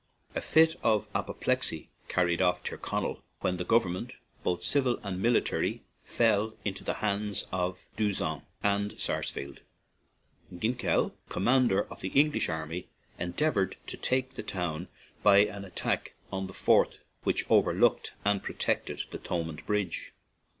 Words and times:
A 0.33 0.41
fit 0.41 0.77
of 0.81 1.07
apoplexy 1.13 1.91
carried 2.09 2.41
off 2.41 2.63
Tyrconnell, 2.63 3.21
when 3.41 3.57
the 3.57 3.63
government, 3.63 4.13
both 4.41 4.63
civil 4.63 4.97
and 5.03 5.21
military, 5.21 5.83
fell 6.03 6.55
into 6.65 6.83
the 6.83 6.95
hands 7.05 7.45
of 7.51 7.85
D'Usson 7.97 8.41
and 8.63 8.99
Sars 8.99 9.29
fleld. 9.31 9.59
Ginkell, 10.57 11.11
the 11.27 11.31
commander 11.31 11.83
of 11.83 12.01
the 12.01 12.09
English 12.19 12.49
army, 12.49 12.87
endeavored 13.19 13.77
to 13.85 13.95
take 13.95 14.33
the 14.33 14.41
town 14.41 14.87
by 15.21 15.45
an 15.45 15.63
attack 15.65 16.15
on 16.31 16.47
the 16.47 16.53
fort 16.53 16.97
which 17.23 17.45
overlooked 17.47 18.13
and 18.25 18.41
protected 18.41 19.03
the 19.11 19.19
Thomond 19.19 19.63
Bridge. 19.67 20.13